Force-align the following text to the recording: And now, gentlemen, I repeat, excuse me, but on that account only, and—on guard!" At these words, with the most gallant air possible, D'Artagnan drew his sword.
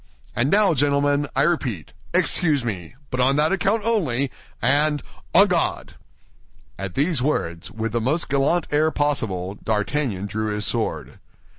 And 0.35 0.49
now, 0.49 0.73
gentlemen, 0.73 1.27
I 1.35 1.43
repeat, 1.43 1.93
excuse 2.11 2.65
me, 2.65 2.95
but 3.11 3.19
on 3.19 3.35
that 3.35 3.51
account 3.51 3.83
only, 3.85 4.31
and—on 4.59 5.47
guard!" 5.47 5.93
At 6.79 6.95
these 6.95 7.21
words, 7.21 7.69
with 7.69 7.91
the 7.91 8.01
most 8.01 8.27
gallant 8.27 8.65
air 8.71 8.89
possible, 8.89 9.53
D'Artagnan 9.63 10.25
drew 10.25 10.47
his 10.55 10.65
sword. 10.65 11.19